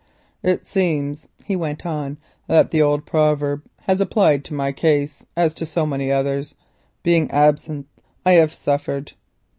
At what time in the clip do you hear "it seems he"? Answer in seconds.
0.41-1.55